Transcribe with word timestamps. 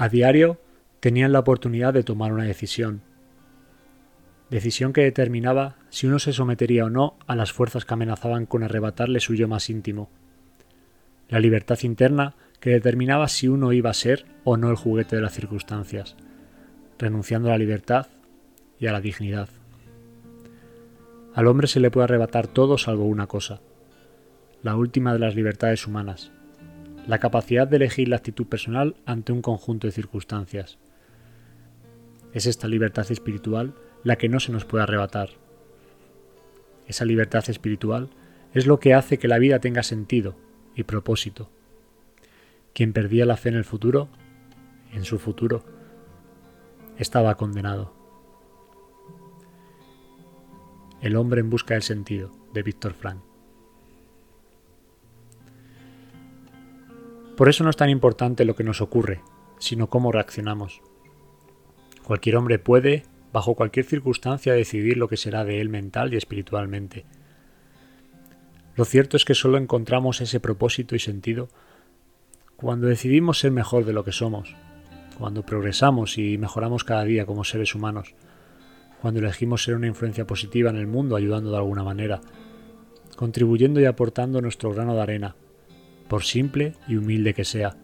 A 0.00 0.08
diario 0.08 0.58
tenían 1.00 1.30
la 1.30 1.40
oportunidad 1.40 1.92
de 1.92 2.02
tomar 2.02 2.32
una 2.32 2.44
decisión. 2.44 3.02
Decisión 4.48 4.94
que 4.94 5.02
determinaba 5.02 5.76
si 5.90 6.06
uno 6.06 6.18
se 6.18 6.32
sometería 6.32 6.86
o 6.86 6.88
no 6.88 7.18
a 7.26 7.36
las 7.36 7.52
fuerzas 7.52 7.84
que 7.84 7.92
amenazaban 7.92 8.46
con 8.46 8.62
arrebatarle 8.62 9.20
su 9.20 9.34
yo 9.34 9.46
más 9.46 9.68
íntimo. 9.68 10.08
La 11.28 11.38
libertad 11.38 11.78
interna 11.82 12.34
que 12.60 12.70
determinaba 12.70 13.28
si 13.28 13.46
uno 13.46 13.74
iba 13.74 13.90
a 13.90 13.94
ser 13.94 14.24
o 14.42 14.56
no 14.56 14.70
el 14.70 14.76
juguete 14.76 15.16
de 15.16 15.22
las 15.22 15.34
circunstancias, 15.34 16.16
renunciando 16.98 17.48
a 17.48 17.52
la 17.52 17.58
libertad 17.58 18.06
y 18.78 18.86
a 18.86 18.92
la 18.92 19.02
dignidad. 19.02 19.50
Al 21.34 21.46
hombre 21.46 21.66
se 21.66 21.78
le 21.78 21.90
puede 21.90 22.04
arrebatar 22.04 22.46
todo 22.46 22.78
salvo 22.78 23.04
una 23.04 23.26
cosa, 23.26 23.60
la 24.62 24.76
última 24.76 25.12
de 25.12 25.18
las 25.18 25.34
libertades 25.34 25.86
humanas, 25.86 26.32
la 27.06 27.18
capacidad 27.18 27.66
de 27.66 27.76
elegir 27.76 28.08
la 28.08 28.16
actitud 28.16 28.46
personal 28.46 28.96
ante 29.06 29.32
un 29.32 29.42
conjunto 29.42 29.86
de 29.86 29.92
circunstancias. 29.92 30.78
Es 32.32 32.46
esta 32.46 32.68
libertad 32.68 33.10
espiritual 33.10 33.74
la 34.04 34.16
que 34.16 34.28
no 34.28 34.40
se 34.40 34.52
nos 34.52 34.64
puede 34.64 34.84
arrebatar. 34.84 35.30
Esa 36.86 37.04
libertad 37.04 37.44
espiritual 37.48 38.10
es 38.54 38.66
lo 38.66 38.80
que 38.80 38.94
hace 38.94 39.18
que 39.18 39.28
la 39.28 39.38
vida 39.38 39.60
tenga 39.60 39.82
sentido 39.82 40.36
y 40.74 40.84
propósito. 40.84 41.50
Quien 42.72 42.92
perdía 42.92 43.26
la 43.26 43.36
fe 43.36 43.48
en 43.48 43.56
el 43.56 43.64
futuro, 43.64 44.08
en 44.92 45.04
su 45.04 45.18
futuro, 45.18 45.64
estaba 46.98 47.36
condenado. 47.36 47.94
El 51.00 51.16
hombre 51.16 51.40
en 51.40 51.50
busca 51.50 51.74
del 51.74 51.82
sentido, 51.82 52.30
de 52.52 52.62
Víctor 52.62 52.92
Frank. 52.92 53.29
Por 57.40 57.48
eso 57.48 57.64
no 57.64 57.70
es 57.70 57.76
tan 57.76 57.88
importante 57.88 58.44
lo 58.44 58.54
que 58.54 58.64
nos 58.64 58.82
ocurre, 58.82 59.22
sino 59.58 59.88
cómo 59.88 60.12
reaccionamos. 60.12 60.82
Cualquier 62.04 62.36
hombre 62.36 62.58
puede, 62.58 63.04
bajo 63.32 63.54
cualquier 63.54 63.86
circunstancia, 63.86 64.52
decidir 64.52 64.98
lo 64.98 65.08
que 65.08 65.16
será 65.16 65.42
de 65.46 65.62
él 65.62 65.70
mental 65.70 66.12
y 66.12 66.18
espiritualmente. 66.18 67.06
Lo 68.76 68.84
cierto 68.84 69.16
es 69.16 69.24
que 69.24 69.34
solo 69.34 69.56
encontramos 69.56 70.20
ese 70.20 70.38
propósito 70.38 70.94
y 70.94 70.98
sentido 70.98 71.48
cuando 72.56 72.88
decidimos 72.88 73.38
ser 73.38 73.52
mejor 73.52 73.86
de 73.86 73.94
lo 73.94 74.04
que 74.04 74.12
somos, 74.12 74.54
cuando 75.18 75.42
progresamos 75.42 76.18
y 76.18 76.36
mejoramos 76.36 76.84
cada 76.84 77.04
día 77.04 77.24
como 77.24 77.44
seres 77.44 77.74
humanos, 77.74 78.14
cuando 79.00 79.20
elegimos 79.20 79.64
ser 79.64 79.76
una 79.76 79.86
influencia 79.86 80.26
positiva 80.26 80.68
en 80.68 80.76
el 80.76 80.88
mundo 80.88 81.16
ayudando 81.16 81.50
de 81.50 81.56
alguna 81.56 81.84
manera, 81.84 82.20
contribuyendo 83.16 83.80
y 83.80 83.86
aportando 83.86 84.42
nuestro 84.42 84.74
grano 84.74 84.94
de 84.94 85.00
arena, 85.00 85.36
por 86.10 86.24
simple 86.24 86.74
y 86.88 86.96
humilde 86.96 87.34
que 87.34 87.44
sea, 87.44 87.76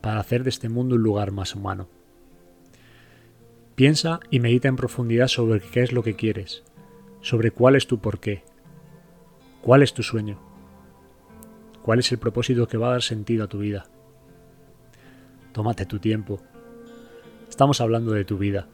para 0.00 0.18
hacer 0.18 0.42
de 0.42 0.48
este 0.48 0.70
mundo 0.70 0.96
un 0.96 1.02
lugar 1.02 1.32
más 1.32 1.54
humano. 1.54 1.86
Piensa 3.74 4.20
y 4.30 4.40
medita 4.40 4.68
en 4.68 4.76
profundidad 4.76 5.28
sobre 5.28 5.60
qué 5.60 5.82
es 5.82 5.92
lo 5.92 6.02
que 6.02 6.16
quieres, 6.16 6.64
sobre 7.20 7.50
cuál 7.50 7.76
es 7.76 7.86
tu 7.86 7.98
porqué, 7.98 8.42
cuál 9.60 9.82
es 9.82 9.92
tu 9.92 10.02
sueño, 10.02 10.38
cuál 11.82 11.98
es 11.98 12.10
el 12.10 12.16
propósito 12.16 12.66
que 12.66 12.78
va 12.78 12.88
a 12.88 12.92
dar 12.92 13.02
sentido 13.02 13.44
a 13.44 13.48
tu 13.48 13.58
vida. 13.58 13.84
Tómate 15.52 15.84
tu 15.84 15.98
tiempo. 15.98 16.40
Estamos 17.50 17.82
hablando 17.82 18.12
de 18.12 18.24
tu 18.24 18.38
vida. 18.38 18.66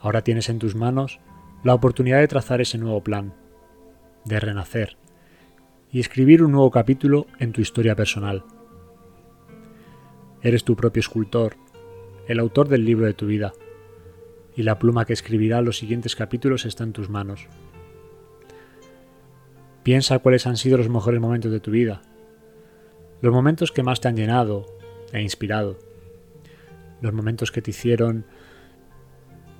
Ahora 0.00 0.22
tienes 0.22 0.48
en 0.48 0.58
tus 0.58 0.74
manos 0.74 1.20
la 1.62 1.74
oportunidad 1.74 2.20
de 2.20 2.28
trazar 2.28 2.62
ese 2.62 2.78
nuevo 2.78 3.04
plan, 3.04 3.34
de 4.24 4.40
renacer, 4.40 4.96
y 5.92 6.00
escribir 6.00 6.42
un 6.42 6.52
nuevo 6.52 6.70
capítulo 6.70 7.26
en 7.38 7.52
tu 7.52 7.60
historia 7.60 7.94
personal. 7.94 8.44
Eres 10.42 10.64
tu 10.64 10.76
propio 10.76 11.00
escultor, 11.00 11.56
el 12.26 12.38
autor 12.38 12.68
del 12.68 12.84
libro 12.84 13.06
de 13.06 13.14
tu 13.14 13.26
vida, 13.26 13.52
y 14.56 14.62
la 14.62 14.78
pluma 14.78 15.04
que 15.04 15.12
escribirá 15.12 15.60
los 15.60 15.78
siguientes 15.78 16.16
capítulos 16.16 16.64
está 16.64 16.84
en 16.84 16.92
tus 16.92 17.10
manos. 17.10 17.48
Piensa 19.82 20.18
cuáles 20.18 20.46
han 20.46 20.56
sido 20.56 20.78
los 20.78 20.88
mejores 20.88 21.20
momentos 21.20 21.52
de 21.52 21.60
tu 21.60 21.70
vida, 21.70 22.02
los 23.20 23.32
momentos 23.32 23.70
que 23.70 23.82
más 23.82 24.00
te 24.00 24.08
han 24.08 24.16
llenado 24.16 24.66
e 25.12 25.22
inspirado, 25.22 25.78
los 27.00 27.12
momentos 27.12 27.52
que 27.52 27.62
te 27.62 27.70
hicieron 27.70 28.24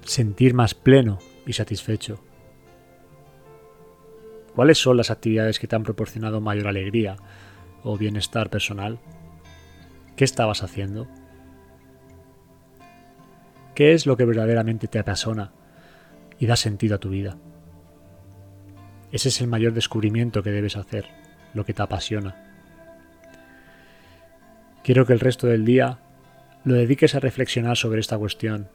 sentir 0.03 0.55
más 0.55 0.75
pleno 0.75 1.19
y 1.47 1.53
satisfecho. 1.53 2.19
¿Cuáles 4.57 4.79
son 4.79 4.97
las 4.97 5.11
actividades 5.11 5.59
que 5.59 5.67
te 5.67 5.77
han 5.77 5.83
proporcionado 5.83 6.41
mayor 6.41 6.67
alegría 6.67 7.17
o 7.83 7.99
bienestar 7.99 8.49
personal? 8.49 8.99
¿Qué 10.17 10.25
estabas 10.25 10.63
haciendo? 10.63 11.07
¿Qué 13.75 13.93
es 13.93 14.07
lo 14.07 14.17
que 14.17 14.25
verdaderamente 14.25 14.89
te 14.89 14.99
apasiona 14.99 15.53
y 16.39 16.47
da 16.47 16.57
sentido 16.57 16.95
a 16.95 16.99
tu 16.99 17.11
vida? 17.11 17.37
Ese 19.13 19.29
es 19.29 19.43
el 19.43 19.47
mayor 19.47 19.75
descubrimiento 19.75 20.43
que 20.43 20.53
debes 20.53 20.79
hacer, 20.79 21.05
lo 21.53 21.67
que 21.67 21.75
te 21.75 21.83
apasiona. 21.83 22.35
Quiero 24.83 25.05
que 25.05 25.13
el 25.13 25.21
resto 25.21 25.49
del 25.49 25.67
día 25.67 25.99
lo 26.65 26.73
dediques 26.73 27.15
a 27.15 27.21
reflexionar 27.21 27.77
sobre 27.77 28.01
esta 28.01 28.17
cuestión, 28.17 28.71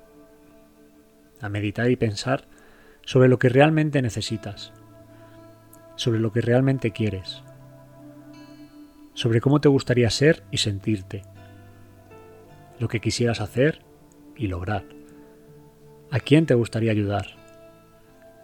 a 1.41 1.49
meditar 1.49 1.89
y 1.89 1.95
pensar 1.95 2.43
sobre 3.03 3.29
lo 3.29 3.39
que 3.39 3.49
realmente 3.49 4.03
necesitas 4.03 4.73
sobre 6.01 6.19
lo 6.19 6.31
que 6.31 6.41
realmente 6.41 6.89
quieres, 6.89 7.43
sobre 9.13 9.39
cómo 9.39 9.61
te 9.61 9.69
gustaría 9.69 10.09
ser 10.09 10.41
y 10.49 10.57
sentirte, 10.57 11.21
lo 12.79 12.87
que 12.87 12.99
quisieras 12.99 13.39
hacer 13.39 13.83
y 14.35 14.47
lograr, 14.47 14.83
a 16.09 16.19
quién 16.19 16.47
te 16.47 16.55
gustaría 16.55 16.91
ayudar, 16.91 17.27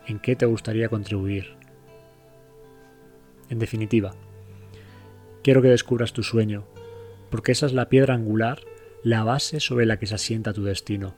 en 0.06 0.19
qué 0.19 0.35
te 0.35 0.46
gustaría 0.46 0.88
contribuir. 0.88 1.56
En 3.50 3.57
definitiva, 3.57 4.13
quiero 5.41 5.63
que 5.63 5.69
descubras 5.69 6.13
tu 6.13 6.22
sueño, 6.22 6.67
porque 7.31 7.53
esa 7.53 7.66
es 7.66 7.73
la 7.73 7.90
piedra 7.90 8.13
angular, 8.13 8.59
la 9.01 9.23
base 9.23 9.62
sobre 9.62 9.88
la 9.88 9.97
que 9.97 10.06
se 10.06 10.13
asienta 10.13 10.53
tu 10.53 10.63
destino. 10.63 11.16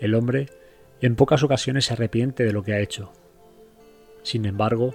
El 0.00 0.14
hombre 0.14 0.50
en 1.00 1.16
pocas 1.16 1.42
ocasiones 1.42 1.86
se 1.86 1.94
arrepiente 1.94 2.44
de 2.44 2.52
lo 2.52 2.62
que 2.62 2.74
ha 2.74 2.80
hecho, 2.80 3.14
sin 4.22 4.44
embargo, 4.44 4.94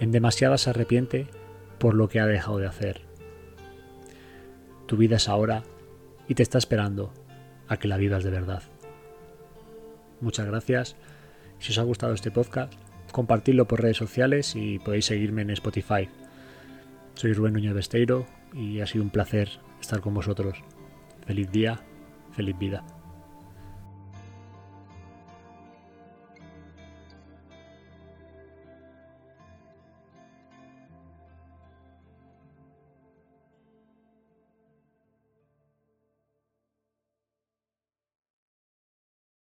en 0.00 0.12
demasiada 0.12 0.58
se 0.58 0.70
arrepiente 0.70 1.26
por 1.78 1.94
lo 1.94 2.08
que 2.08 2.20
ha 2.20 2.26
dejado 2.26 2.58
de 2.58 2.66
hacer. 2.66 3.02
Tu 4.86 4.96
vida 4.96 5.16
es 5.16 5.28
ahora 5.28 5.62
y 6.28 6.34
te 6.34 6.42
está 6.42 6.58
esperando 6.58 7.12
a 7.68 7.76
que 7.76 7.88
la 7.88 7.96
vivas 7.96 8.24
de 8.24 8.30
verdad. 8.30 8.62
Muchas 10.20 10.46
gracias. 10.46 10.96
Si 11.58 11.72
os 11.72 11.78
ha 11.78 11.82
gustado 11.82 12.14
este 12.14 12.30
podcast, 12.30 12.72
compartidlo 13.12 13.66
por 13.66 13.82
redes 13.82 13.96
sociales 13.96 14.54
y 14.56 14.78
podéis 14.78 15.06
seguirme 15.06 15.42
en 15.42 15.50
Spotify. 15.50 16.08
Soy 17.14 17.32
Rubén 17.32 17.54
Núñez 17.54 17.74
Besteiro 17.74 18.26
y 18.54 18.80
ha 18.80 18.86
sido 18.86 19.04
un 19.04 19.10
placer 19.10 19.60
estar 19.80 20.00
con 20.00 20.14
vosotros. 20.14 20.62
Feliz 21.26 21.50
día, 21.50 21.80
feliz 22.32 22.58
vida. 22.58 22.84